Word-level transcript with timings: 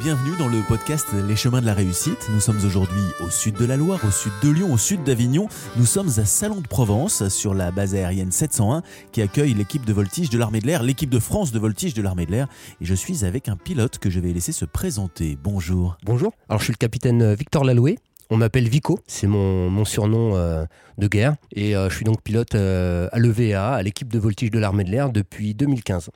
bienvenue 0.00 0.34
dans 0.38 0.48
le 0.48 0.62
podcast 0.66 1.08
Les 1.28 1.36
chemins 1.36 1.60
de 1.60 1.66
la 1.66 1.74
réussite. 1.74 2.30
Nous 2.32 2.40
sommes 2.40 2.64
aujourd'hui 2.64 3.02
au 3.22 3.28
sud 3.28 3.56
de 3.56 3.66
la 3.66 3.76
Loire, 3.76 4.00
au 4.02 4.10
sud 4.10 4.32
de 4.42 4.48
Lyon, 4.48 4.72
au 4.72 4.78
sud 4.78 5.04
d'Avignon. 5.04 5.46
Nous 5.76 5.84
sommes 5.84 6.08
à 6.16 6.24
Salon 6.24 6.62
de 6.62 6.66
Provence, 6.66 7.28
sur 7.28 7.52
la 7.52 7.70
base 7.70 7.94
aérienne 7.94 8.32
701, 8.32 8.82
qui 9.12 9.20
accueille 9.20 9.52
l'équipe 9.52 9.84
de 9.84 9.92
voltige 9.92 10.30
de 10.30 10.38
l'armée 10.38 10.60
de 10.60 10.66
l'air, 10.66 10.82
l'équipe 10.82 11.10
de 11.10 11.18
France 11.18 11.52
de 11.52 11.58
voltige 11.58 11.92
de 11.92 12.00
l'armée 12.00 12.24
de 12.24 12.30
l'air. 12.30 12.48
Et 12.80 12.86
je 12.86 12.94
suis 12.94 13.26
avec 13.26 13.50
un 13.50 13.56
pilote 13.56 13.98
que 13.98 14.08
je 14.08 14.20
vais 14.20 14.32
laisser 14.32 14.52
se 14.52 14.64
présenter. 14.64 15.36
Bonjour. 15.42 15.98
Bonjour. 16.02 16.32
Alors 16.48 16.60
je 16.60 16.64
suis 16.64 16.72
le 16.72 16.78
capitaine 16.78 17.34
Victor 17.34 17.64
Laloué. 17.64 17.98
On 18.30 18.38
m'appelle 18.38 18.68
Vico, 18.68 18.98
c'est 19.06 19.26
mon, 19.26 19.84
surnom 19.84 20.34
euh, 20.34 20.64
de 20.96 21.08
guerre. 21.08 21.34
Et 21.52 21.76
euh, 21.76 21.90
je 21.90 21.96
suis 21.96 22.04
donc 22.06 22.22
pilote 22.22 22.54
euh, 22.54 23.08
à 23.12 23.18
l'EVA, 23.18 23.74
à 23.74 23.82
l'équipe 23.82 24.08
de 24.08 24.18
voltige 24.18 24.50
de 24.50 24.58
l'armée 24.58 24.84
de 24.84 24.90
l'air, 24.90 25.10
depuis 25.10 25.52
2015. 25.52 26.08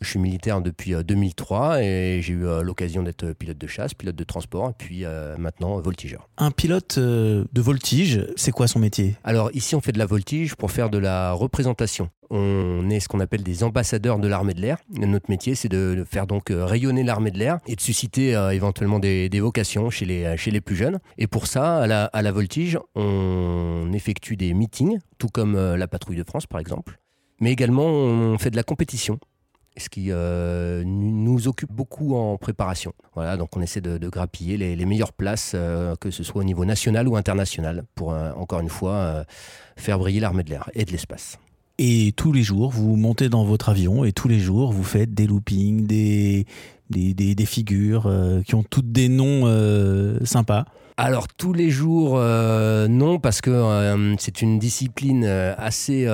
Je 0.00 0.08
suis 0.08 0.18
militaire 0.18 0.60
depuis 0.60 0.94
2003 0.94 1.82
et 1.82 2.20
j'ai 2.22 2.34
eu 2.34 2.44
l'occasion 2.62 3.02
d'être 3.02 3.32
pilote 3.32 3.58
de 3.58 3.66
chasse, 3.66 3.94
pilote 3.94 4.16
de 4.16 4.24
transport 4.24 4.70
et 4.70 4.74
puis 4.76 5.04
maintenant 5.38 5.80
voltigeur. 5.80 6.28
Un 6.36 6.50
pilote 6.50 6.98
de 6.98 7.60
voltige, 7.60 8.26
c'est 8.36 8.52
quoi 8.52 8.66
son 8.66 8.78
métier? 8.78 9.16
Alors 9.24 9.50
ici 9.54 9.74
on 9.74 9.80
fait 9.80 9.92
de 9.92 9.98
la 9.98 10.06
voltige 10.06 10.56
pour 10.56 10.70
faire 10.70 10.90
de 10.90 10.98
la 10.98 11.32
représentation. 11.32 12.10
On 12.30 12.90
est 12.90 13.00
ce 13.00 13.08
qu'on 13.08 13.20
appelle 13.20 13.42
des 13.42 13.62
ambassadeurs 13.62 14.18
de 14.18 14.28
l'armée 14.28 14.54
de 14.54 14.60
l'air. 14.60 14.78
Notre 14.90 15.30
métier, 15.30 15.54
c'est 15.54 15.68
de 15.68 16.04
faire 16.08 16.26
donc 16.26 16.50
euh, 16.50 16.64
rayonner 16.64 17.02
l'armée 17.02 17.30
de 17.30 17.38
l'air 17.38 17.58
et 17.66 17.76
de 17.76 17.80
susciter 17.80 18.34
euh, 18.34 18.50
éventuellement 18.50 18.98
des, 18.98 19.28
vocations 19.40 19.90
chez 19.90 20.04
les, 20.04 20.36
chez 20.36 20.50
les 20.50 20.60
plus 20.60 20.76
jeunes. 20.76 20.98
Et 21.18 21.26
pour 21.26 21.46
ça, 21.46 21.82
à 21.82 21.86
la, 21.86 22.06
à 22.06 22.22
la 22.22 22.32
voltige, 22.32 22.78
on 22.94 23.90
effectue 23.92 24.36
des 24.36 24.54
meetings, 24.54 24.98
tout 25.18 25.28
comme 25.28 25.54
euh, 25.54 25.76
la 25.76 25.86
patrouille 25.86 26.16
de 26.16 26.24
France 26.24 26.46
par 26.46 26.60
exemple. 26.60 26.98
Mais 27.40 27.52
également, 27.52 27.86
on 27.86 28.38
fait 28.38 28.50
de 28.50 28.56
la 28.56 28.62
compétition 28.62 29.18
ce 29.76 29.88
qui 29.88 30.10
nous 30.10 31.48
occupe 31.48 31.72
beaucoup 31.72 32.14
en 32.14 32.36
préparation. 32.36 32.92
Voilà, 33.14 33.36
donc 33.36 33.56
on 33.56 33.60
essaie 33.60 33.80
de, 33.80 34.08
grappiller 34.08 34.56
les, 34.56 34.86
meilleures 34.86 35.12
places, 35.12 35.56
que 36.00 36.10
ce 36.10 36.22
soit 36.22 36.42
au 36.42 36.44
niveau 36.44 36.64
national 36.64 37.08
ou 37.08 37.16
international, 37.16 37.84
pour 37.94 38.10
encore 38.36 38.60
une 38.60 38.68
fois 38.68 39.24
faire 39.76 39.98
briller 39.98 40.20
l'armée 40.20 40.44
de 40.44 40.50
l'air 40.50 40.70
et 40.74 40.84
de 40.84 40.92
l'espace. 40.92 41.38
Et 41.78 42.12
tous 42.16 42.32
les 42.32 42.42
jours, 42.42 42.70
vous 42.70 42.94
montez 42.94 43.28
dans 43.28 43.44
votre 43.44 43.68
avion 43.68 44.04
et 44.04 44.12
tous 44.12 44.28
les 44.28 44.38
jours, 44.38 44.70
vous 44.70 44.84
faites 44.84 45.12
des 45.12 45.26
loopings, 45.26 45.86
des, 45.86 46.46
des, 46.88 47.46
figures 47.46 48.06
euh, 48.06 48.42
qui 48.42 48.54
ont 48.54 48.62
toutes 48.62 48.92
des 48.92 49.08
noms 49.08 49.42
euh, 49.44 50.18
sympas. 50.24 50.66
Alors 50.96 51.26
tous 51.26 51.52
les 51.52 51.70
jours, 51.70 52.14
euh, 52.16 52.86
non, 52.86 53.18
parce 53.18 53.40
que 53.40 54.14
c'est 54.18 54.40
une 54.40 54.60
discipline 54.60 55.24
assez 55.24 56.06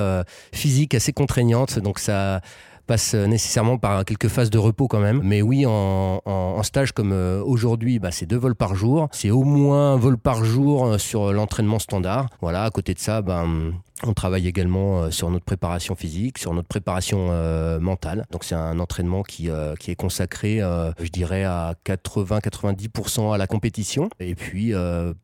physique, 0.51 0.95
assez 0.95 1.13
contraignante, 1.13 1.77
donc 1.77 1.99
ça 1.99 2.41
passe 2.91 3.13
nécessairement 3.13 3.77
par 3.77 4.03
quelques 4.03 4.27
phases 4.27 4.49
de 4.49 4.57
repos 4.57 4.89
quand 4.89 4.99
même. 4.99 5.21
Mais 5.23 5.41
oui, 5.41 5.65
en, 5.65 6.61
stage 6.63 6.91
comme 6.91 7.13
aujourd'hui, 7.45 7.99
bah, 7.99 8.11
c'est 8.11 8.25
deux 8.25 8.35
vols 8.37 8.55
par 8.55 8.75
jour. 8.75 9.07
C'est 9.13 9.31
au 9.31 9.43
moins 9.43 9.93
un 9.93 9.95
vol 9.95 10.17
par 10.17 10.43
jour 10.43 10.99
sur 10.99 11.31
l'entraînement 11.31 11.79
standard. 11.79 12.27
Voilà, 12.41 12.65
à 12.65 12.69
côté 12.69 12.93
de 12.93 12.99
ça, 12.99 13.21
ben, 13.21 13.71
on 14.03 14.13
travaille 14.13 14.47
également 14.47 15.03
euh, 15.03 15.11
sur 15.11 15.29
notre 15.29 15.45
préparation 15.45 15.95
physique, 15.95 16.37
sur 16.37 16.53
notre 16.53 16.67
préparation 16.67 17.27
euh, 17.31 17.79
mentale. 17.79 18.25
Donc 18.31 18.43
c'est 18.43 18.55
un 18.55 18.79
entraînement 18.79 19.23
qui, 19.23 19.49
euh, 19.49 19.75
qui 19.75 19.91
est 19.91 19.95
consacré, 19.95 20.59
je 20.99 21.09
dirais, 21.09 21.43
à 21.43 21.75
80-90% 21.85 23.33
à 23.33 23.37
la 23.37 23.47
compétition. 23.47 24.09
Et 24.19 24.35
puis 24.35 24.73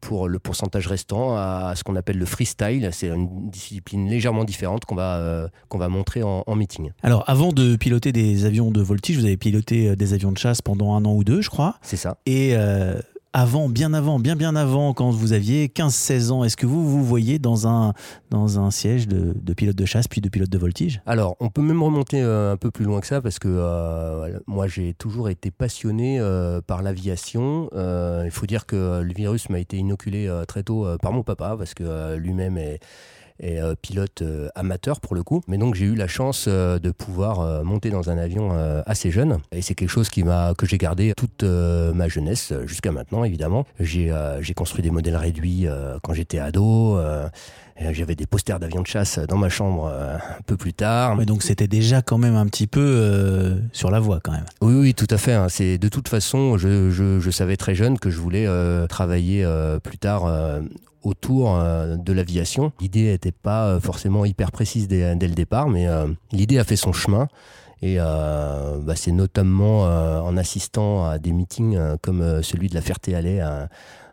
pour 0.01 0.27
le 0.27 0.39
pourcentage 0.39 0.87
restant, 0.87 1.35
à 1.35 1.73
ce 1.75 1.83
qu'on 1.83 1.95
appelle 1.95 2.17
le 2.17 2.25
freestyle. 2.25 2.89
C'est 2.91 3.07
une 3.07 3.49
discipline 3.49 4.09
légèrement 4.09 4.43
différente 4.43 4.85
qu'on 4.85 4.95
va, 4.95 5.49
qu'on 5.69 5.77
va 5.77 5.89
montrer 5.89 6.23
en, 6.23 6.43
en, 6.45 6.55
meeting. 6.55 6.91
Alors 7.03 7.23
avant 7.27 7.51
de 7.51 7.75
piloter 7.75 8.11
des 8.11 8.45
avions 8.45 8.71
de 8.71 8.81
voltige, 8.81 9.17
vous 9.17 9.25
avez 9.25 9.37
piloté 9.37 9.95
des 9.95 10.13
avions 10.13 10.31
de 10.31 10.37
chasse 10.37 10.61
pendant 10.61 10.95
un 10.95 11.05
an 11.05 11.13
ou 11.13 11.23
deux, 11.23 11.41
je 11.41 11.49
crois. 11.49 11.75
C'est 11.81 11.97
ça. 11.97 12.17
Et 12.25 12.55
avant, 13.37 13.69
bien 13.69 13.93
avant, 13.93 14.17
bien 14.17 14.35
bien 14.35 14.55
avant, 14.55 14.93
quand 14.93 15.11
vous 15.11 15.31
aviez 15.31 15.67
15-16 15.67 16.31
ans, 16.31 16.43
est-ce 16.43 16.57
que 16.57 16.65
vous 16.65 16.89
vous 16.89 17.05
voyez 17.05 17.37
dans 17.37 17.67
un, 17.67 17.93
dans 18.31 18.59
un 18.59 18.71
siège 18.71 19.07
de, 19.07 19.53
pilote 19.53 19.75
de 19.75 19.85
chasse 19.85 20.07
puis 20.07 20.21
de 20.21 20.29
pilote 20.29 20.49
de 20.49 20.57
voltige? 20.57 21.03
Alors, 21.05 21.37
on 21.39 21.49
peut 21.49 21.61
même 21.61 21.83
remonter 21.83 22.19
euh, 22.19 22.53
un 22.53 22.57
peu 22.57 22.71
plus 22.71 22.83
loin 22.83 22.99
que 22.99 23.05
ça 23.05 23.21
parce 23.21 23.37
que 23.37 23.47
euh, 23.47 24.39
moi 24.47 24.65
j'ai 24.65 24.95
toujours 24.95 25.29
été 25.29 25.51
passionné 25.51 26.19
euh, 26.19 26.61
par 26.65 26.81
l'aviation. 26.81 27.69
il 27.75 28.31
faut 28.31 28.47
dire 28.47 28.65
que 28.65 29.01
le 29.01 29.13
virus 29.13 29.51
m'a 29.51 29.59
été 29.59 29.77
inoculé 29.77 30.27
très 30.47 30.63
tôt 30.63 30.87
par 30.99 31.11
mon 31.11 31.21
papa 31.21 31.53
parce 31.59 31.75
que 31.75 32.15
lui-même 32.15 32.57
est 32.57 32.79
et 33.39 33.59
euh, 33.59 33.75
pilote 33.79 34.21
euh, 34.21 34.49
amateur 34.55 34.99
pour 34.99 35.15
le 35.15 35.23
coup. 35.23 35.41
Mais 35.47 35.57
donc 35.57 35.75
j'ai 35.75 35.85
eu 35.85 35.95
la 35.95 36.07
chance 36.07 36.45
euh, 36.47 36.79
de 36.79 36.91
pouvoir 36.91 37.63
monter 37.63 37.89
dans 37.89 38.09
un 38.09 38.17
avion 38.17 38.51
assez 38.85 39.11
jeune. 39.11 39.39
Et 39.51 39.61
c'est 39.61 39.75
quelque 39.75 39.89
chose 39.89 40.09
qui 40.09 40.23
m'a 40.23 40.53
que 40.57 40.65
j'ai 40.65 40.77
gardé 40.77 41.13
toute 41.15 41.43
ma 41.43 42.07
jeunesse 42.07 42.53
jusqu'à 42.65 42.91
maintenant 42.91 43.23
évidemment. 43.23 43.65
J'ai 43.79 44.11
construit 44.55 44.83
des 44.83 44.91
modèles 44.91 45.17
réduits 45.17 45.67
quand 46.03 46.13
j'étais 46.13 46.39
ado. 46.39 46.97
J'avais 47.91 48.15
des 48.15 48.25
posters 48.25 48.59
d'avions 48.59 48.81
de 48.81 48.87
chasse 48.87 49.19
dans 49.19 49.37
ma 49.37 49.49
chambre 49.49 49.87
un 49.87 50.41
peu 50.45 50.57
plus 50.57 50.73
tard. 50.73 51.15
Mais 51.15 51.25
donc 51.25 51.43
c'était 51.43 51.67
déjà 51.67 52.01
quand 52.01 52.17
même 52.17 52.35
un 52.35 52.47
petit 52.47 52.67
peu 52.67 53.59
sur 53.71 53.91
la 53.91 53.99
voie 53.99 54.19
quand 54.23 54.31
même. 54.31 54.45
Oui, 54.61 54.73
oui, 54.73 54.93
tout 54.93 55.07
à 55.09 55.17
fait. 55.17 55.33
Hein. 55.33 55.47
C'est 55.49 55.77
de 55.77 55.87
toute 55.87 56.07
façon, 56.07 56.57
je, 56.57 56.89
je, 56.89 57.19
je, 57.19 57.31
savais 57.31 57.55
très 57.55 57.75
jeune 57.75 57.99
que 57.99 58.09
je 58.09 58.19
voulais 58.19 58.47
travailler 58.87 59.47
plus 59.83 59.97
tard 59.99 60.25
autour 61.07 61.55
euh, 61.55 61.95
de 61.95 62.13
l'aviation. 62.13 62.71
L'idée 62.79 63.05
n'était 63.05 63.31
pas 63.31 63.67
euh, 63.67 63.79
forcément 63.79 64.25
hyper 64.25 64.51
précise 64.51 64.87
dès, 64.87 65.15
le 65.15 65.33
départ, 65.33 65.69
mais 65.69 65.87
euh, 65.87 66.07
l'idée 66.31 66.59
a 66.59 66.63
fait 66.63 66.75
son 66.75 66.93
chemin. 66.93 67.27
Et 67.83 67.97
bah, 67.97 68.95
c'est 68.95 69.11
notamment 69.11 69.81
en 69.83 70.35
assistant 70.35 71.05
à 71.05 71.19
des 71.19 71.31
meetings 71.31 71.77
comme 72.01 72.41
celui 72.41 72.69
de 72.69 72.73
la 72.73 72.81
Ferté-Alais, 72.81 73.39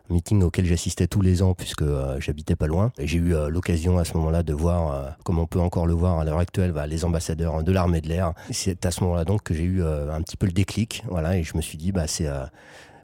meeting 0.09 0.43
auquel 0.43 0.65
j'assistais 0.65 1.07
tous 1.07 1.21
les 1.21 1.41
ans 1.41 1.53
puisque 1.53 1.83
j'habitais 2.19 2.55
pas 2.55 2.67
loin. 2.67 2.91
J'ai 2.99 3.17
eu 3.17 3.33
l'occasion 3.49 3.97
à 3.97 4.05
ce 4.05 4.15
moment-là 4.17 4.43
de 4.43 4.53
voir, 4.53 5.15
comme 5.23 5.39
on 5.39 5.47
peut 5.47 5.59
encore 5.59 5.87
le 5.87 5.93
voir 5.93 6.19
à 6.19 6.25
l'heure 6.25 6.39
actuelle, 6.39 6.71
bah, 6.71 6.87
les 6.87 7.05
ambassadeurs 7.05 7.63
de 7.63 7.71
l'armée 7.71 8.01
de 8.01 8.07
l'air. 8.07 8.33
C'est 8.51 8.85
à 8.85 8.91
ce 8.91 9.03
moment-là 9.03 9.25
donc 9.25 9.43
que 9.43 9.53
j'ai 9.53 9.63
eu 9.63 9.83
un 9.83 10.21
petit 10.21 10.37
peu 10.37 10.45
le 10.45 10.51
déclic, 10.51 11.03
voilà, 11.09 11.37
et 11.37 11.43
je 11.43 11.55
me 11.57 11.61
suis 11.61 11.77
dit, 11.77 11.91
bah, 11.91 12.07
c'est 12.07 12.27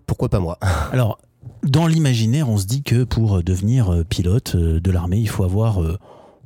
pourquoi 0.05 0.29
pas 0.29 0.39
moi? 0.39 0.57
Alors, 0.91 1.19
dans 1.63 1.87
l'imaginaire, 1.87 2.49
on 2.49 2.57
se 2.57 2.65
dit 2.65 2.83
que 2.83 3.03
pour 3.03 3.43
devenir 3.43 3.93
euh, 3.93 4.03
pilote 4.03 4.55
euh, 4.55 4.79
de 4.79 4.91
l'armée, 4.91 5.19
il 5.19 5.29
faut 5.29 5.43
avoir 5.43 5.79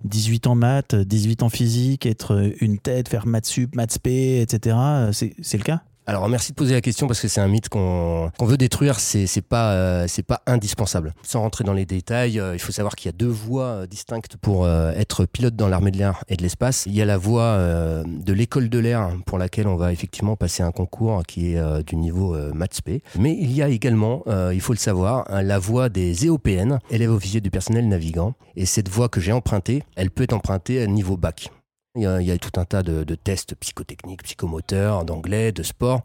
18 0.03 0.45
euh, 0.45 0.49
ans 0.49 0.55
maths, 0.55 0.95
18 0.95 1.43
ans 1.43 1.49
physique, 1.49 2.05
être 2.05 2.51
une 2.59 2.77
tête, 2.77 3.09
faire 3.09 3.25
maths 3.25 3.45
sup, 3.45 3.75
maths 3.75 3.93
spé, 3.93 4.41
etc. 4.41 4.77
C'est 5.11 5.57
le 5.57 5.63
cas? 5.63 5.83
Alors 6.07 6.29
merci 6.29 6.51
de 6.51 6.55
poser 6.55 6.73
la 6.75 6.81
question 6.81 7.07
parce 7.07 7.19
que 7.19 7.27
c'est 7.27 7.41
un 7.41 7.47
mythe 7.47 7.69
qu'on 7.69 8.31
veut 8.39 8.57
détruire, 8.57 8.99
c'est 8.99 9.41
pas 9.41 9.73
euh, 9.73 10.07
pas 10.27 10.41
indispensable. 10.45 11.13
Sans 11.23 11.41
rentrer 11.41 11.63
dans 11.63 11.73
les 11.73 11.85
détails, 11.85 12.39
euh, 12.39 12.53
il 12.53 12.59
faut 12.59 12.71
savoir 12.71 12.95
qu'il 12.95 13.07
y 13.07 13.13
a 13.13 13.17
deux 13.17 13.27
voies 13.27 13.66
euh, 13.66 13.88
distinctes 13.88 14.38
pour 14.38 14.67
être 14.67 15.25
pilote 15.25 15.55
dans 15.55 15.67
l'armée 15.67 15.91
de 15.91 15.97
l'air 15.97 16.23
et 16.27 16.35
de 16.35 16.43
l'espace. 16.43 16.83
Il 16.85 16.93
y 16.93 17.01
a 17.01 17.05
la 17.05 17.17
voie 17.17 17.57
de 18.05 18.33
l'école 18.33 18.69
de 18.69 18.79
l'air 18.79 19.09
pour 19.25 19.38
laquelle 19.38 19.67
on 19.67 19.75
va 19.75 19.91
effectivement 19.91 20.35
passer 20.35 20.63
un 20.63 20.71
concours 20.71 21.23
qui 21.27 21.53
est 21.53 21.83
du 21.83 21.95
niveau 21.95 22.35
MATSP. 22.53 23.01
Mais 23.17 23.35
il 23.39 23.51
y 23.51 23.61
a 23.61 23.69
également, 23.69 24.23
il 24.51 24.61
faut 24.61 24.73
le 24.73 24.79
savoir, 24.79 25.25
hein, 25.29 25.41
la 25.41 25.59
voie 25.59 25.89
des 25.89 26.27
EOPN, 26.27 26.79
élèves 26.89 27.11
officiers 27.11 27.41
du 27.41 27.49
personnel 27.49 27.87
navigant. 27.87 28.33
Et 28.55 28.66
cette 28.66 28.89
voie 28.89 29.09
que 29.09 29.19
j'ai 29.19 29.31
empruntée, 29.31 29.83
elle 29.95 30.11
peut 30.11 30.23
être 30.23 30.33
empruntée 30.33 30.81
à 30.81 30.87
niveau 30.87 31.17
bac. 31.17 31.49
Il 31.95 32.01
y, 32.01 32.31
a, 32.31 32.38
tout 32.38 32.59
un 32.59 32.66
tas 32.66 32.83
de, 32.83 33.16
tests 33.16 33.56
psychotechniques, 33.56 34.23
psychomoteurs, 34.23 35.06
d'anglais, 35.06 35.53
de 35.53 35.63
sport, 35.63 36.01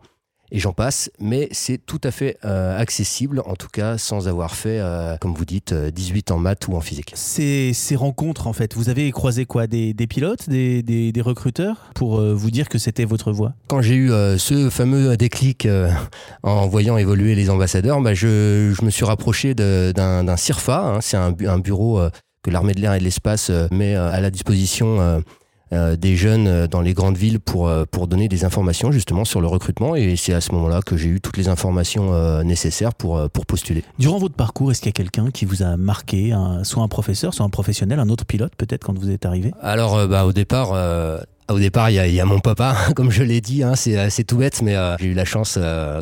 et 0.52 0.58
j'en 0.58 0.72
passe. 0.72 1.10
Mais 1.18 1.48
c'est 1.52 1.78
tout 1.78 2.00
à 2.04 2.10
fait 2.10 2.38
euh, 2.44 2.78
accessible, 2.78 3.42
en 3.44 3.54
tout 3.54 3.68
cas 3.68 3.98
sans 3.98 4.28
avoir 4.28 4.54
fait, 4.54 4.78
euh, 4.80 5.16
comme 5.18 5.34
vous 5.34 5.44
dites, 5.44 5.74
18 5.74 6.30
euh, 6.30 6.34
en 6.34 6.38
maths 6.38 6.68
ou 6.68 6.76
en 6.76 6.80
physique. 6.80 7.12
Ces, 7.14 7.72
ces 7.72 7.96
rencontres, 7.96 8.46
en 8.46 8.52
fait, 8.52 8.74
vous 8.74 8.88
avez 8.88 9.10
croisé 9.10 9.46
quoi? 9.46 9.66
Des, 9.66 9.94
pilotes, 10.08 10.48
des, 10.48 10.82
des, 10.82 11.20
recruteurs, 11.20 11.90
pour 11.94 12.20
vous 12.20 12.50
dire 12.50 12.68
que 12.68 12.78
c'était 12.78 13.04
votre 13.04 13.32
voie? 13.32 13.52
Quand 13.68 13.82
j'ai 13.82 13.94
eu 13.94 14.10
ce 14.38 14.70
fameux 14.70 15.16
déclic 15.16 15.68
en 16.42 16.66
voyant 16.66 16.96
évoluer 16.96 17.34
les 17.34 17.50
ambassadeurs, 17.50 18.00
bah, 18.00 18.14
je, 18.14 18.72
je, 18.76 18.84
me 18.84 18.90
suis 18.90 19.04
rapproché 19.04 19.54
d'un 19.54 20.36
CIRFA, 20.36 20.94
hein. 20.94 21.00
c'est 21.00 21.16
un, 21.16 21.34
un, 21.46 21.58
bureau 21.58 22.00
que 22.42 22.50
l'armée 22.50 22.74
de 22.74 22.80
l'air 22.80 22.94
et 22.94 22.98
de 22.98 23.04
l'espace 23.04 23.50
met 23.70 23.94
à 23.94 24.20
la 24.20 24.30
disposition 24.30 25.22
des 25.96 26.16
jeunes 26.16 26.46
euh, 26.48 26.66
dans 26.66 26.80
les 26.80 26.94
grandes 26.94 27.16
villes 27.16 27.40
pour, 27.40 27.68
euh, 27.68 27.84
pour 27.90 28.06
donner 28.06 28.28
des 28.28 28.44
informations 28.44 28.90
justement 28.92 29.24
sur 29.24 29.40
le 29.40 29.46
recrutement 29.46 29.94
et 29.94 30.16
c'est 30.16 30.32
à 30.32 30.40
ce 30.40 30.52
moment-là 30.52 30.80
que 30.82 30.96
j'ai 30.96 31.08
eu 31.08 31.20
toutes 31.20 31.36
les 31.36 31.48
informations 31.48 32.42
nécessaires 32.42 32.94
pour, 32.94 33.28
pour 33.30 33.46
postuler. 33.46 33.84
Durant 33.98 34.18
votre 34.18 34.34
parcours, 34.34 34.70
est-ce 34.70 34.80
qu'il 34.80 34.88
y 34.88 34.90
a 34.90 34.92
quelqu'un 34.92 35.30
qui 35.30 35.44
vous 35.44 35.62
a 35.62 35.76
marqué, 35.76 36.34
soit 36.62 36.82
un 36.82 36.88
professeur, 36.88 37.34
soit 37.34 37.44
un 37.44 37.50
professionnel, 37.50 37.98
un 37.98 38.08
autre 38.08 38.24
pilote 38.24 38.52
peut-être 38.56 38.84
quand 38.84 38.98
vous 38.98 39.10
êtes 39.10 39.26
arrivé? 39.26 39.52
Alors 39.60 40.06
bah, 40.08 40.24
au 40.24 40.32
départ, 40.32 40.72
au 41.50 41.58
départ, 41.58 41.90
il 41.90 42.14
y 42.14 42.20
a, 42.20 42.24
mon 42.24 42.40
papa, 42.40 42.76
comme 42.96 43.10
je 43.10 43.22
l'ai 43.22 43.40
dit, 43.40 43.62
hein, 43.62 43.74
c'est 43.74 44.24
tout 44.24 44.36
bête, 44.36 44.62
mais 44.62 44.76
euh, 44.76 44.96
j'ai 44.98 45.06
eu 45.06 45.14
la 45.14 45.24
chance 45.24 45.58
euh, 45.60 46.00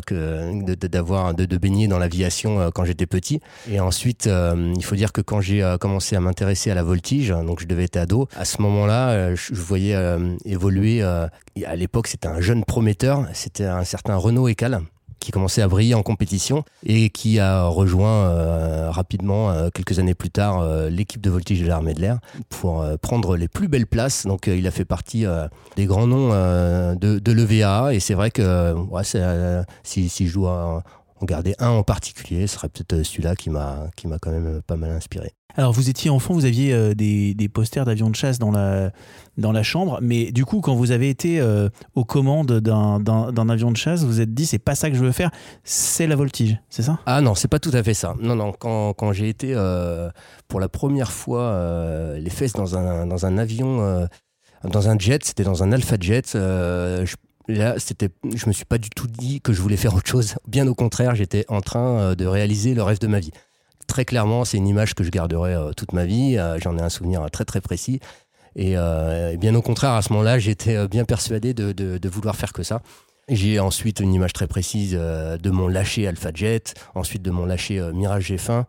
d'avoir 0.81 1.33
de, 1.33 1.45
de, 1.45 1.57
baigner 1.57 1.87
dans 1.87 1.99
l'aviation 1.99 2.59
euh, 2.59 2.69
quand 2.73 2.85
j'étais 2.85 3.05
petit. 3.05 3.39
Et 3.69 3.79
ensuite, 3.79 4.27
il 4.27 4.83
faut 4.83 4.95
dire 4.95 5.11
que 5.11 5.21
quand 5.21 5.41
j'ai 5.41 5.75
commencé 5.79 6.15
à 6.15 6.19
m'intéresser 6.19 6.71
à 6.71 6.75
la 6.75 6.83
voltige, 6.83 7.29
donc 7.29 7.61
je 7.61 7.67
devais 7.67 7.85
être 7.85 7.97
ado, 7.97 8.27
à 8.35 8.45
ce 8.45 8.61
moment-là, 8.61 9.35
je, 9.35 9.53
voyais 9.53 9.95
évoluer. 10.45 11.01
à 11.01 11.75
l'époque, 11.75 12.07
c'était 12.07 12.27
un 12.27 12.41
jeune 12.41 12.63
prometteur, 12.63 13.25
c'était 13.33 13.65
un 13.65 13.83
certain 13.83 14.15
Renaud 14.15 14.47
Ecal 14.47 14.81
qui 15.19 15.31
commençait 15.31 15.61
à 15.61 15.67
briller 15.67 15.93
en 15.93 16.03
compétition 16.03 16.63
et 16.85 17.09
qui 17.09 17.39
a 17.39 17.65
rejoint 17.65 18.89
rapidement, 18.89 19.69
quelques 19.73 19.99
années 19.99 20.15
plus 20.15 20.29
tard, 20.29 20.63
l'équipe 20.89 21.21
de 21.21 21.29
voltige 21.29 21.61
de 21.61 21.67
l'armée 21.67 21.93
de 21.93 22.01
l'air 22.01 22.19
pour 22.49 22.85
prendre 23.01 23.35
les 23.35 23.47
plus 23.47 23.67
belles 23.67 23.87
places. 23.87 24.25
Donc 24.25 24.47
il 24.47 24.65
a 24.67 24.71
fait 24.71 24.85
partie 24.85 25.25
des 25.75 25.85
grands 25.85 26.07
noms 26.07 26.29
de, 26.29 27.19
de 27.19 27.31
l'EVA 27.31 27.93
et 27.93 27.99
c'est 27.99 28.13
vrai 28.13 28.31
que 28.31 28.73
ouais, 28.73 29.03
si, 29.83 30.09
si 30.09 30.27
je 30.27 30.33
dois 30.33 30.83
en 31.21 31.25
garder 31.25 31.55
un 31.59 31.69
en 31.69 31.83
particulier, 31.83 32.47
ce 32.47 32.55
serait 32.55 32.69
peut-être 32.69 33.03
celui-là 33.03 33.35
qui 33.35 33.49
m'a 33.49 33.87
qui 33.95 34.07
m'a 34.07 34.19
quand 34.19 34.31
même 34.31 34.61
pas 34.65 34.75
mal 34.75 34.91
inspiré. 34.91 35.33
Alors 35.55 35.73
vous 35.73 35.89
étiez 35.89 36.09
enfant, 36.09 36.35
vous 36.35 36.45
aviez 36.45 36.71
euh, 36.73 36.93
des, 36.93 37.49
posters 37.51 37.83
d'avions 37.83 38.09
de 38.09 38.15
chasse 38.15 38.37
dans 38.37 38.51
la, 38.51 38.91
dans 39.37 39.51
la 39.51 39.63
chambre, 39.63 39.97
mais 40.01 40.31
du 40.31 40.45
coup 40.45 40.61
quand 40.61 40.75
vous 40.75 40.91
avez 40.91 41.09
été 41.09 41.39
euh, 41.39 41.69
aux 41.95 42.05
commandes 42.05 42.59
d'un 42.59 43.49
avion 43.49 43.71
de 43.71 43.77
chasse, 43.77 44.01
vous 44.01 44.07
vous 44.07 44.21
êtes 44.21 44.33
dit 44.33 44.45
c'est 44.45 44.59
pas 44.59 44.75
ça 44.75 44.89
que 44.89 44.95
je 44.95 45.03
veux 45.03 45.11
faire, 45.11 45.31
c'est 45.63 46.05
la 46.05 46.15
voltige, 46.15 46.57
c'est 46.69 46.83
ça? 46.83 46.99
Ah 47.07 47.21
non, 47.21 47.33
c'est 47.33 47.47
pas 47.47 47.59
tout 47.59 47.71
à 47.73 47.81
fait 47.81 47.95
ça. 47.95 48.15
Non, 48.21 48.35
non, 48.35 48.53
quand, 48.53 48.93
quand 48.93 49.11
j'ai 49.11 49.27
été 49.27 49.53
euh, 49.55 50.09
pour 50.47 50.59
la 50.59 50.69
première 50.69 51.11
fois 51.11 51.57
les 52.17 52.29
fesses 52.29 52.53
dans 52.53 52.77
un, 52.77 53.07
dans 53.07 53.25
un 53.25 53.37
avion, 53.37 54.07
dans 54.63 54.87
un 54.87 54.99
jet, 54.99 55.25
c'était 55.25 55.43
dans 55.43 55.63
un 55.63 55.71
Alpha 55.71 55.95
Jet, 55.99 56.31
je, 56.33 57.15
là, 57.49 57.75
c'était, 57.77 58.09
je 58.35 58.47
me 58.47 58.53
suis 58.53 58.65
pas 58.65 58.77
du 58.77 58.89
tout 58.89 59.07
dit 59.07 59.41
que 59.41 59.53
je 59.53 59.61
voulais 59.61 59.77
faire 59.77 59.93
autre 59.95 60.07
chose. 60.07 60.35
Bien 60.47 60.67
au 60.67 60.75
contraire, 60.75 61.15
j'étais 61.15 61.45
en 61.49 61.61
train 61.61 62.15
de 62.15 62.25
réaliser 62.25 62.73
le 62.73 62.83
rêve 62.83 62.99
de 62.99 63.07
ma 63.07 63.19
vie 63.19 63.31
très 63.89 64.05
clairement, 64.05 64.45
c'est 64.45 64.55
une 64.55 64.67
image 64.67 64.93
que 64.93 65.03
je 65.03 65.09
garderai 65.09 65.53
euh, 65.53 65.73
toute 65.73 65.91
ma 65.91 66.05
vie. 66.05 66.37
Euh, 66.37 66.57
j'en 66.61 66.77
ai 66.77 66.81
un 66.81 66.89
souvenir 66.89 67.29
très 67.31 67.43
très 67.43 67.59
précis. 67.59 67.99
Et, 68.55 68.77
euh, 68.77 69.35
bien 69.35 69.53
au 69.55 69.61
contraire, 69.61 69.91
à 69.91 70.01
ce 70.01 70.13
moment-là, 70.13 70.39
j'étais 70.39 70.87
bien 70.87 71.03
persuadé 71.03 71.53
de, 71.53 72.07
vouloir 72.07 72.37
faire 72.37 72.53
que 72.53 72.63
ça. 72.63 72.81
J'ai 73.27 73.59
ensuite 73.59 73.99
une 73.99 74.13
image 74.13 74.33
très 74.33 74.47
précise 74.47 74.93
de 74.93 75.49
mon 75.49 75.67
lâcher 75.67 76.07
Alpha 76.07 76.31
Jet, 76.33 76.73
ensuite 76.95 77.21
de 77.21 77.29
mon 77.29 77.45
lâcher 77.45 77.79
Mirage 77.93 78.23
G-Fin. 78.23 78.65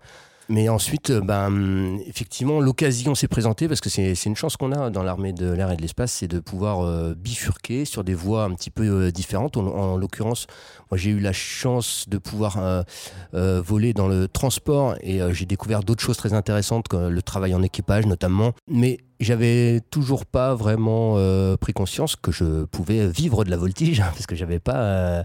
Mais 0.51 0.69
ensuite, 0.69 1.13
ben, 1.13 2.01
effectivement, 2.07 2.61
l'occasion 2.61 3.15
s'est 3.15 3.29
présentée 3.29 3.69
parce 3.69 3.81
que 3.81 3.89
c'est 3.89 4.25
une 4.27 4.35
chance 4.35 4.57
qu'on 4.57 4.73
a 4.73 4.91
dans 4.91 5.05
l'armée 5.05 5.33
de 5.33 5.49
l'air 5.49 5.71
et 5.71 5.77
de 5.77 5.81
l'espace, 5.81 6.11
c'est 6.11 6.27
de 6.27 6.41
pouvoir 6.41 6.81
euh, 6.81 7.15
bifurquer 7.15 7.85
sur 7.85 8.03
des 8.03 8.15
voies 8.15 8.43
un 8.43 8.55
petit 8.55 8.71
peu 8.71 8.83
euh, 8.83 9.11
différentes. 9.13 9.57
En, 9.57 9.97
l'occurrence, 9.97 10.49
moi 10.91 10.99
j'ai 10.99 11.11
eu 11.11 11.21
la 11.21 11.33
chance 11.33 12.07
de 12.09 12.19
pouvoir 12.19 12.85
voler 13.33 13.93
dans 13.93 14.09
le 14.09 14.27
transport 14.27 14.97
et 15.03 15.21
j'ai 15.33 15.47
découvert 15.47 15.85
d'autres 15.85 16.03
choses 16.03 16.17
très 16.17 16.33
intéressantes, 16.33 16.89
comme 16.89 17.09
le 17.09 17.23
travail 17.23 17.55
en 17.55 17.63
équipage 17.63 18.07
notamment. 18.07 18.53
Mais 18.69 18.99
j'avais 19.21 19.81
toujours 19.91 20.27
pas 20.27 20.55
vraiment 20.55 21.17
pris 21.61 21.73
conscience 21.73 22.17
que 22.17 22.33
je 22.33 22.65
pouvais 22.65 23.09
vivre 23.09 23.45
de 23.45 23.51
la 23.51 23.57
voltige 23.57 24.01
parce 24.01 24.27
que 24.27 24.35
j'avais 24.35 24.61
pas 24.61 25.25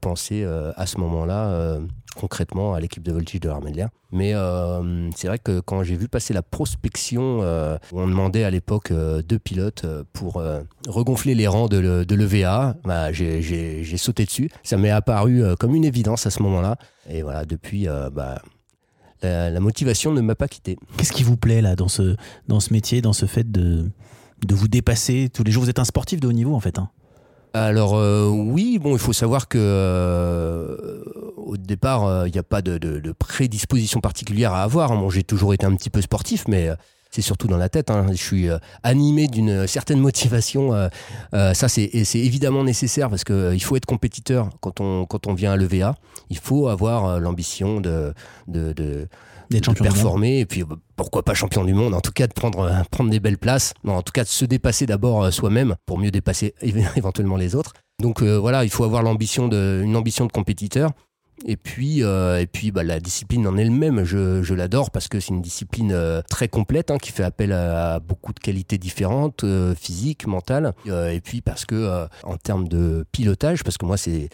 pensé 0.00 0.44
à 0.76 0.86
ce 0.86 0.98
moment-là 0.98 1.78
concrètement 2.18 2.74
à 2.74 2.80
l'équipe 2.80 3.02
de 3.02 3.12
voltige 3.12 3.40
de 3.40 3.48
l'armée 3.48 3.70
de 3.70 3.76
l'air. 3.76 3.88
Mais 4.10 4.34
euh, 4.34 5.10
c'est 5.14 5.28
vrai 5.28 5.38
que 5.38 5.60
quand 5.60 5.82
j'ai 5.82 5.96
vu 5.96 6.08
passer 6.08 6.34
la 6.34 6.42
prospection, 6.42 7.40
euh, 7.42 7.78
on 7.92 8.06
demandait 8.06 8.44
à 8.44 8.50
l'époque 8.50 8.90
euh, 8.90 9.22
deux 9.22 9.38
pilotes 9.38 9.86
pour 10.12 10.42
regonfler 10.86 11.34
les 11.34 11.46
rangs 11.46 11.68
de, 11.68 12.14
l'EVA, 12.14 12.76
bah, 12.84 13.12
j'ai 13.12 13.96
sauté 13.96 14.24
dessus. 14.24 14.50
Ça 14.62 14.76
m'est 14.76 14.90
apparu 14.90 15.42
comme 15.58 15.74
une 15.74 15.84
évidence 15.84 16.26
à 16.26 16.30
ce 16.30 16.42
moment-là. 16.42 16.76
Et 17.08 17.22
voilà, 17.22 17.44
depuis, 17.44 17.86
bah, 18.12 18.42
la, 19.22 19.60
motivation 19.60 20.12
ne 20.12 20.20
m'a 20.20 20.34
pas 20.34 20.48
quitté. 20.48 20.78
Qu'est-ce 20.96 21.12
qui 21.12 21.22
vous 21.22 21.36
plaît 21.36 21.62
là 21.62 21.76
dans 21.76 21.88
ce, 21.88 22.16
dans 22.48 22.60
ce 22.60 22.72
métier, 22.72 23.00
dans 23.00 23.12
ce 23.12 23.26
fait 23.26 23.50
de, 23.50 23.90
de 24.46 24.54
vous 24.54 24.68
dépasser 24.68 25.30
tous 25.32 25.44
les 25.44 25.52
jours? 25.52 25.64
Vous 25.64 25.70
êtes 25.70 25.78
un 25.78 25.84
sportif 25.84 26.20
de 26.20 26.28
haut 26.28 26.32
niveau 26.32 26.54
en 26.54 26.60
fait. 26.60 26.78
Hein 26.78 26.90
alors 27.54 27.94
oui, 28.30 28.78
bon, 28.78 28.92
il 28.92 28.98
faut 28.98 29.14
savoir 29.14 29.48
que 29.48 31.02
au 31.48 31.56
départ, 31.56 32.04
euh, 32.04 32.28
il 32.28 32.32
n'y 32.32 32.38
a 32.38 32.42
pas 32.42 32.62
de, 32.62 33.12
prédisposition 33.18 34.00
particulière 34.00 34.52
à 34.52 34.62
avoir. 34.62 34.90
Bon, 34.90 35.08
j'ai 35.08 35.24
toujours 35.24 35.54
été 35.54 35.64
un 35.66 35.74
petit 35.74 35.90
peu 35.90 36.02
sportif, 36.02 36.44
mais 36.46 36.68
euh, 36.68 36.74
c'est 37.10 37.22
surtout 37.22 37.48
dans 37.48 37.56
la 37.56 37.68
tête. 37.68 37.90
Hein. 37.90 38.06
Je 38.10 38.16
suis 38.16 38.48
euh, 38.48 38.58
animé 38.82 39.28
d'une 39.28 39.66
certaine 39.66 40.00
motivation. 40.00 40.72
ça, 41.32 41.68
c'est 41.68 41.90
évidemment 42.14 42.64
nécessaire 42.64 43.08
parce 43.10 43.24
qu'il 43.24 43.62
faut 43.62 43.76
être 43.76 43.86
compétiteur 43.86 44.50
quand 44.60 44.80
on, 44.80 45.06
quand 45.06 45.26
on 45.26 45.34
vient 45.34 45.52
à 45.52 45.56
l'EVA. 45.56 45.94
Il 46.30 46.38
faut 46.38 46.68
avoir 46.68 47.20
l'ambition 47.20 47.80
de, 47.80 48.12
de, 48.46 48.72
de, 48.72 49.08
performer 49.80 50.40
et 50.40 50.46
puis 50.46 50.64
pourquoi 50.96 51.22
pas 51.22 51.34
champion 51.34 51.64
du 51.64 51.74
monde. 51.74 51.94
En 51.94 52.00
tout 52.00 52.12
cas, 52.12 52.26
de 52.26 52.32
prendre, 52.32 52.70
prendre 52.90 53.10
des 53.10 53.20
belles 53.20 53.38
places. 53.38 53.74
en 53.86 54.02
tout 54.02 54.12
cas, 54.12 54.24
de 54.24 54.28
se 54.28 54.44
dépasser 54.44 54.86
d'abord 54.86 55.32
soi-même 55.32 55.76
pour 55.86 55.98
mieux 55.98 56.10
dépasser 56.10 56.54
éventuellement 56.96 57.36
les 57.36 57.54
autres. 57.54 57.72
Donc 58.00 58.22
voilà, 58.22 58.64
il 58.64 58.70
faut 58.70 58.84
avoir 58.84 59.02
l'ambition 59.02 59.48
une 59.50 59.96
ambition 59.96 60.26
de 60.26 60.32
compétiteur. 60.32 60.90
Et 61.46 61.56
puis, 61.56 62.02
euh, 62.02 62.40
et 62.40 62.46
puis 62.46 62.70
bah, 62.70 62.82
la 62.82 63.00
discipline 63.00 63.46
en 63.46 63.56
elle-même, 63.56 64.04
je, 64.04 64.42
je 64.42 64.54
l'adore 64.54 64.90
parce 64.90 65.08
que 65.08 65.20
c'est 65.20 65.28
une 65.28 65.42
discipline 65.42 65.92
euh, 65.92 66.20
très 66.28 66.48
complète 66.48 66.90
hein, 66.90 66.98
qui 66.98 67.12
fait 67.12 67.22
appel 67.22 67.52
à, 67.52 68.00
beaucoup 68.00 68.32
de 68.32 68.40
qualités 68.40 68.78
différentes, 68.78 69.44
euh, 69.44 69.74
physiques, 69.74 70.26
mentales. 70.26 70.72
et 70.86 71.20
puis 71.20 71.40
parce 71.40 71.64
que 71.64 72.06
en 72.24 72.36
termes 72.36 72.68
de 72.68 73.04
pilotage, 73.12 73.62
parce 73.62 73.78
que 73.78 73.86
moi 73.86 73.96
c'est 73.96 74.28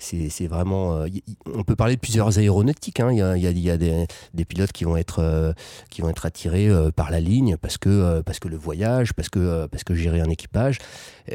c'est 0.00 0.46
vraiment. 0.46 0.96
Euh, 0.96 1.06
on 1.54 1.62
peut 1.62 1.76
parler 1.76 1.96
de 1.96 2.00
plusieurs 2.00 2.38
aéronautiques. 2.38 3.00
Hein. 3.00 3.10
Il 3.12 3.18
y 3.18 3.22
a, 3.22 3.36
il 3.36 3.58
y 3.58 3.70
a 3.70 3.76
des, 3.76 4.06
des, 4.34 4.44
pilotes 4.44 4.72
qui 4.72 4.84
vont 4.84 4.96
être, 4.96 5.20
euh, 5.20 5.52
qui 5.90 6.02
vont 6.02 6.08
être 6.08 6.26
attirés 6.26 6.68
euh, 6.68 6.90
par 6.90 7.10
la 7.10 7.20
ligne 7.20 7.56
parce 7.56 7.78
que, 7.78 8.20
parce 8.22 8.38
que 8.38 8.48
le 8.48 8.56
voyage, 8.56 9.12
parce 9.12 9.28
que, 9.28 9.66
parce 9.66 9.84
que 9.84 9.94
gérer 9.94 10.20
un 10.20 10.30
équipage. 10.30 10.78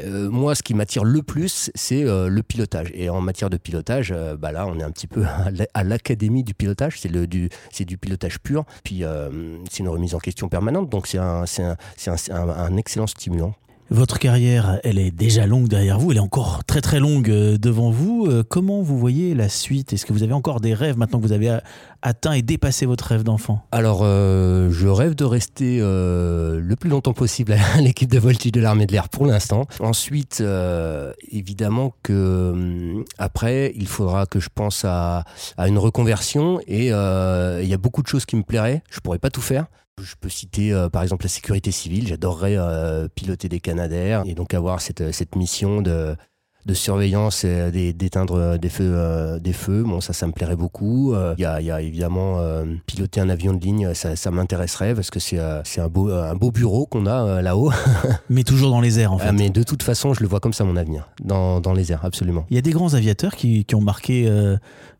moi, 0.04 0.54
ce 0.54 0.62
qui 0.62 0.74
m'attire 0.74 1.04
le 1.04 1.22
plus, 1.22 1.70
c'est 1.74 2.02
le 2.04 2.42
pilotage. 2.42 2.90
Et 2.94 3.08
en 3.08 3.20
matière 3.20 3.50
de 3.50 3.56
pilotage, 3.56 4.14
bah 4.38 4.52
là, 4.52 4.66
on 4.66 4.78
est 4.78 4.82
un 4.82 4.90
petit 4.90 5.06
peu 5.06 5.15
à 5.74 5.84
l'académie 5.84 6.44
du 6.44 6.54
pilotage. 6.54 6.98
C'est 7.00 7.08
du, 7.84 7.98
pilotage 7.98 8.38
pur. 8.40 8.64
Puis, 8.84 9.02
c'est 9.70 9.80
une 9.80 9.88
remise 9.88 10.14
en 10.14 10.18
question 10.18 10.48
permanente. 10.48 10.88
Donc, 10.90 11.06
c'est 11.06 11.18
un, 11.18 11.44
un 12.30 12.76
excellent 12.76 13.06
stimulant. 13.06 13.54
Votre 13.90 14.18
carrière, 14.18 14.80
elle 14.82 14.98
est 14.98 15.12
déjà 15.12 15.46
longue 15.46 15.68
derrière 15.68 16.00
vous, 16.00 16.10
elle 16.10 16.16
est 16.16 16.20
encore 16.20 16.64
très 16.64 16.80
très 16.80 16.98
longue 16.98 17.30
euh, 17.30 17.56
devant 17.56 17.92
vous. 17.92 18.26
Euh, 18.26 18.42
comment 18.42 18.82
vous 18.82 18.98
voyez 18.98 19.32
la 19.32 19.48
suite? 19.48 19.92
Est-ce 19.92 20.04
que 20.04 20.12
vous 20.12 20.24
avez 20.24 20.32
encore 20.32 20.60
des 20.60 20.74
rêves 20.74 20.98
maintenant 20.98 21.20
que 21.20 21.24
vous 21.24 21.32
avez 21.32 21.56
atteint 22.06 22.32
et 22.32 22.42
dépassé 22.42 22.86
votre 22.86 23.06
rêve 23.06 23.22
d'enfant 23.22 23.66
Alors, 23.72 24.00
euh, 24.02 24.70
je 24.70 24.88
rêve 24.88 25.14
de 25.14 25.24
rester 25.24 25.78
le 25.80 26.74
plus 26.78 26.90
longtemps 26.90 27.12
possible 27.12 27.52
à 27.52 27.80
l'équipe 27.80 28.10
de 28.10 28.18
voltige 28.18 28.52
de 28.52 28.60
l'armée 28.60 28.86
de 28.86 28.92
l'air 28.92 29.08
pour 29.08 29.26
l'instant. 29.26 29.66
Ensuite, 29.80 30.42
évidemment 31.30 31.94
que 32.02 33.04
après, 33.18 33.72
il 33.76 33.88
faudra 33.88 34.26
que 34.26 34.40
je 34.40 34.48
pense 34.54 34.84
à, 34.84 35.24
à 35.56 35.68
une 35.68 35.78
reconversion 35.78 36.60
et 36.66 36.86
il 36.86 37.68
y 37.68 37.74
a 37.74 37.78
beaucoup 37.78 38.02
de 38.02 38.08
choses 38.08 38.24
qui 38.24 38.36
me 38.36 38.42
plairaient. 38.42 38.82
Je 38.90 39.00
pourrais 39.00 39.18
pas 39.18 39.30
tout 39.30 39.42
faire. 39.42 39.66
Je 40.02 40.14
peux 40.20 40.28
citer 40.28 40.74
euh, 40.74 40.90
par 40.90 41.02
exemple 41.02 41.24
la 41.24 41.30
sécurité 41.30 41.70
civile. 41.70 42.06
J'adorerais 42.06 42.56
euh, 42.58 43.08
piloter 43.08 43.48
des 43.48 43.60
Canadaires 43.60 44.24
et 44.26 44.34
donc 44.34 44.52
avoir 44.52 44.82
cette, 44.82 45.00
euh, 45.00 45.10
cette 45.10 45.36
mission 45.36 45.80
de, 45.80 46.14
de 46.66 46.74
surveillance 46.74 47.44
et 47.44 47.92
d'éteindre 47.92 48.58
des 48.58 48.68
feux. 48.68 49.38
des 49.40 49.52
feux. 49.52 49.82
Bon, 49.84 50.00
ça, 50.00 50.12
ça 50.12 50.26
me 50.26 50.32
plairait 50.32 50.56
beaucoup. 50.56 51.14
Il 51.38 51.40
y, 51.40 51.44
a, 51.44 51.60
y, 51.60 51.70
a, 51.70 51.80
évidemment 51.80 52.40
piloter 52.86 53.20
un 53.20 53.28
avion 53.28 53.52
de 53.52 53.60
ligne, 53.60 53.94
ça, 53.94 54.16
ça 54.16 54.30
m'intéresserait 54.30 54.94
parce 54.94 55.10
que 55.10 55.20
c'est 55.20 55.38
un, 55.38 55.88
beau, 55.88 56.10
un 56.10 56.34
beau 56.34 56.50
bureau 56.50 56.86
qu'on 56.86 57.06
a 57.06 57.40
là-haut. 57.40 57.70
mais 58.30 58.42
toujours 58.42 58.70
dans 58.70 58.80
les 58.80 58.98
airs 58.98 59.12
en 59.12 59.18
fait. 59.18 59.32
mais 59.32 59.50
de 59.50 59.62
toute 59.62 59.82
façon, 59.82 60.14
je 60.14 60.20
le 60.20 60.28
vois 60.28 60.40
comme 60.40 60.52
ça 60.52 60.64
mon 60.64 60.76
avenir, 60.76 61.08
dans, 61.22 61.60
dans 61.60 61.72
les 61.72 61.92
airs, 61.92 62.04
absolument. 62.04 62.46
Il 62.50 62.56
y 62.56 62.58
a 62.58 62.62
des 62.62 62.70
grands 62.70 62.94
aviateurs 62.94 63.36
qui, 63.36 63.64
qui 63.64 63.74
ont 63.74 63.80
marqué 63.80 64.26
euh, 64.28 64.56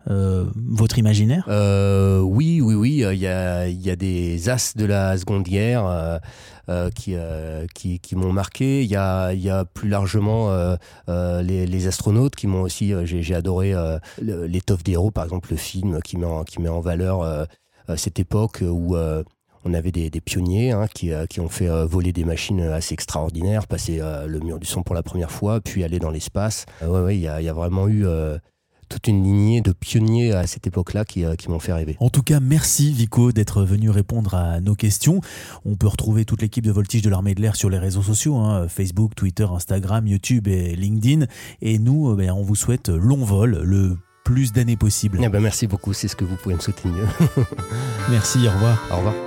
votre 0.08 0.98
imaginaire? 0.98 1.46
Euh, 1.48 2.20
Oui, 2.20 2.60
oui, 2.60 2.74
oui. 2.74 3.04
Il 3.12 3.18
y 3.18 3.26
a, 3.26 3.66
il 3.66 3.80
y 3.80 3.90
a 3.90 3.96
des 3.96 4.48
as 4.48 4.76
de 4.76 4.84
la 4.84 5.16
Seconde 5.18 5.42
Guerre 5.42 6.20
euh, 6.68 6.90
qui, 6.90 7.16
qui, 7.74 8.00
qui 8.00 8.16
m'ont 8.16 8.32
marqué. 8.32 8.82
Il 8.82 8.90
y 8.90 8.96
a, 8.96 9.32
il 9.32 9.40
y 9.40 9.50
a 9.50 9.64
plus 9.64 9.88
largement 9.88 10.76
les, 11.08 11.86
astronautes 11.86 12.36
qui 12.36 12.46
m'ont 12.46 12.62
aussi. 12.62 12.92
J'ai 13.04 13.34
adoré 13.34 13.74
L'étoffe 14.20 14.84
des 14.84 14.92
héros, 14.92 15.10
par 15.10 15.24
exemple, 15.24 15.50
le 15.50 15.56
film 15.56 16.00
qui 16.02 16.16
met 16.16 16.26
en, 16.26 16.44
qui 16.44 16.60
met 16.60 16.68
en 16.68 16.80
valeur 16.80 17.46
cette 17.96 18.18
époque 18.18 18.62
où 18.62 18.96
on 19.64 19.74
avait 19.74 19.90
des, 19.90 20.10
pionniers 20.20 20.70
hein, 20.70 20.86
qui, 20.92 21.10
qui, 21.28 21.40
ont 21.40 21.48
fait 21.48 21.68
voler 21.84 22.12
des 22.12 22.24
machines 22.24 22.60
assez 22.60 22.94
extraordinaires, 22.94 23.66
passer 23.66 24.00
le 24.26 24.38
mur 24.40 24.60
du 24.60 24.66
son 24.66 24.82
pour 24.82 24.94
la 24.94 25.02
première 25.02 25.32
fois, 25.32 25.60
puis 25.60 25.82
aller 25.82 25.98
dans 25.98 26.10
l'espace. 26.10 26.66
ouais, 26.82 27.00
ouais, 27.00 27.16
il 27.16 27.22
y 27.22 27.28
a, 27.28 27.52
vraiment 27.52 27.88
eu 27.88 28.06
toute 28.88 29.08
une 29.08 29.22
lignée 29.22 29.60
de 29.60 29.72
pionniers 29.72 30.32
à 30.32 30.46
cette 30.46 30.66
époque-là 30.66 31.04
qui, 31.04 31.24
euh, 31.24 31.34
qui 31.34 31.48
m'ont 31.48 31.58
fait 31.58 31.72
rêver. 31.72 31.96
En 32.00 32.10
tout 32.10 32.22
cas, 32.22 32.40
merci 32.40 32.92
Vico 32.92 33.32
d'être 33.32 33.62
venu 33.62 33.90
répondre 33.90 34.34
à 34.34 34.60
nos 34.60 34.74
questions. 34.74 35.20
On 35.64 35.76
peut 35.76 35.88
retrouver 35.88 36.24
toute 36.24 36.42
l'équipe 36.42 36.64
de 36.64 36.72
Voltige 36.72 37.02
de 37.02 37.10
l'armée 37.10 37.34
de 37.34 37.42
l'air 37.42 37.56
sur 37.56 37.70
les 37.70 37.78
réseaux 37.78 38.02
sociaux, 38.02 38.36
hein, 38.36 38.68
Facebook, 38.68 39.14
Twitter, 39.14 39.46
Instagram, 39.50 40.06
YouTube 40.06 40.48
et 40.48 40.76
LinkedIn. 40.76 41.26
Et 41.62 41.78
nous, 41.78 42.10
euh, 42.10 42.16
ben, 42.16 42.30
on 42.30 42.42
vous 42.42 42.56
souhaite 42.56 42.88
long 42.88 43.24
vol, 43.24 43.60
le 43.62 43.96
plus 44.24 44.52
d'années 44.52 44.76
possible. 44.76 45.20
Eh 45.22 45.28
ben, 45.28 45.40
merci 45.40 45.66
beaucoup, 45.66 45.92
c'est 45.92 46.08
ce 46.08 46.16
que 46.16 46.24
vous 46.24 46.36
pouvez 46.36 46.54
me 46.54 46.60
souhaiter 46.60 46.88
mieux. 46.88 47.06
merci, 48.10 48.46
au 48.48 48.50
revoir. 48.50 48.82
Au 48.90 48.96
revoir. 48.96 49.25